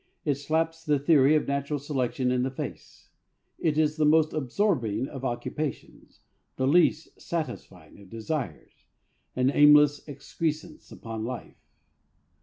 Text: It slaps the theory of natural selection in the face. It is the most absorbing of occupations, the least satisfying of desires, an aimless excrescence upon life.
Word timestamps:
It 0.25 0.33
slaps 0.33 0.83
the 0.83 0.97
theory 0.97 1.35
of 1.35 1.47
natural 1.47 1.77
selection 1.77 2.31
in 2.31 2.41
the 2.41 2.49
face. 2.49 3.09
It 3.59 3.77
is 3.77 3.97
the 3.97 4.03
most 4.03 4.33
absorbing 4.33 5.07
of 5.07 5.23
occupations, 5.23 6.21
the 6.55 6.65
least 6.65 7.21
satisfying 7.21 7.99
of 7.99 8.09
desires, 8.09 8.87
an 9.35 9.51
aimless 9.51 9.99
excrescence 10.09 10.91
upon 10.91 11.23
life. 11.23 11.75